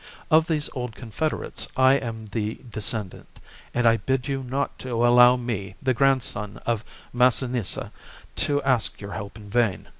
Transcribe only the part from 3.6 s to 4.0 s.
and I